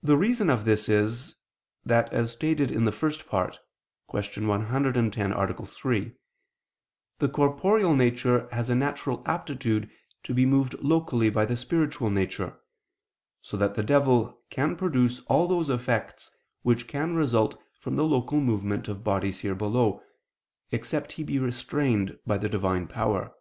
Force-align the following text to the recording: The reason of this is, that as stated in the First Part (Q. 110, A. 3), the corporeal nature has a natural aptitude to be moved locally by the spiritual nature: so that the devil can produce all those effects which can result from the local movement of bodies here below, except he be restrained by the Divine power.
The 0.00 0.16
reason 0.16 0.48
of 0.48 0.64
this 0.64 0.88
is, 0.88 1.34
that 1.84 2.12
as 2.12 2.30
stated 2.30 2.70
in 2.70 2.84
the 2.84 2.92
First 2.92 3.26
Part 3.26 3.58
(Q. 4.08 4.46
110, 4.46 5.32
A. 5.32 5.66
3), 5.66 6.12
the 7.18 7.28
corporeal 7.28 7.96
nature 7.96 8.48
has 8.54 8.70
a 8.70 8.76
natural 8.76 9.24
aptitude 9.26 9.90
to 10.22 10.34
be 10.34 10.46
moved 10.46 10.74
locally 10.78 11.30
by 11.30 11.46
the 11.46 11.56
spiritual 11.56 12.10
nature: 12.10 12.60
so 13.42 13.56
that 13.56 13.74
the 13.74 13.82
devil 13.82 14.40
can 14.50 14.76
produce 14.76 15.18
all 15.22 15.48
those 15.48 15.68
effects 15.68 16.30
which 16.62 16.86
can 16.86 17.16
result 17.16 17.60
from 17.80 17.96
the 17.96 18.04
local 18.04 18.38
movement 18.40 18.86
of 18.86 19.02
bodies 19.02 19.40
here 19.40 19.56
below, 19.56 20.00
except 20.70 21.10
he 21.14 21.24
be 21.24 21.40
restrained 21.40 22.16
by 22.24 22.38
the 22.38 22.48
Divine 22.48 22.86
power. 22.86 23.34